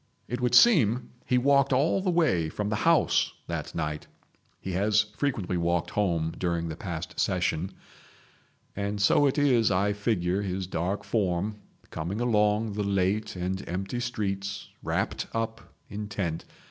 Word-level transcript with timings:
It 0.27 0.41
would 0.41 0.55
seem 0.55 1.11
he 1.27 1.37
walked 1.37 1.71
all 1.71 2.01
the 2.01 2.09
way 2.09 2.49
from 2.49 2.69
the 2.69 2.77
House 2.89 3.33
that 3.45 3.75
night—he 3.75 4.71
has 4.71 5.01
frequently 5.15 5.57
walked 5.57 5.91
home 5.91 6.33
during 6.39 6.69
the 6.69 6.75
past 6.75 7.19
Session—and 7.19 8.99
so 8.99 9.27
it 9.27 9.37
is 9.37 9.69
I 9.69 9.93
figure 9.93 10.41
his 10.41 10.65
dark 10.65 11.03
form 11.03 11.57
coming 11.91 12.19
along 12.19 12.73
the 12.73 12.83
late 12.83 13.35
and 13.35 13.63
empty 13.69 13.99
streets, 13.99 14.69
wrapped 14.81 15.27
up, 15.35 15.71
intent. 15.87 16.45